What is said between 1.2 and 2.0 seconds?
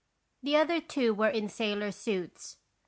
in sailor